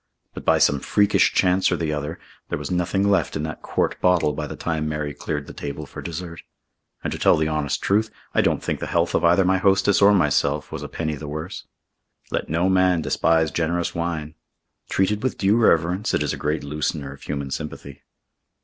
But 0.33 0.43
by 0.43 0.57
some 0.57 0.79
freakish 0.79 1.31
chance 1.31 1.71
or 1.71 1.75
the 1.77 1.93
other, 1.93 2.17
there 2.49 2.57
was 2.57 2.71
nothing 2.71 3.07
left 3.07 3.35
in 3.35 3.43
that 3.43 3.61
quart 3.61 4.01
bottle 4.01 4.33
by 4.33 4.47
the 4.47 4.55
time 4.55 4.89
Mary 4.89 5.13
cleared 5.13 5.45
the 5.45 5.53
table 5.53 5.85
for 5.85 6.01
dessert. 6.01 6.41
And 7.03 7.13
to 7.13 7.19
tell 7.19 7.37
the 7.37 7.47
honest 7.47 7.83
truth, 7.83 8.09
I 8.33 8.41
don't 8.41 8.63
think 8.63 8.79
the 8.79 8.87
health 8.87 9.13
of 9.13 9.23
either 9.23 9.45
my 9.45 9.59
hostess 9.59 10.01
or 10.01 10.11
myself 10.13 10.71
was 10.71 10.81
a 10.81 10.89
penny 10.89 11.13
the 11.13 11.27
worse. 11.27 11.67
Let 12.31 12.49
no 12.49 12.67
man 12.67 13.03
despise 13.03 13.51
generous 13.51 13.93
wine. 13.93 14.33
Treated 14.89 15.21
with 15.21 15.37
due 15.37 15.55
reverence 15.57 16.15
it 16.15 16.23
is 16.23 16.33
a 16.33 16.35
great 16.35 16.63
loosener 16.63 17.13
of 17.13 17.21
human 17.21 17.51
sympathy. 17.51 18.01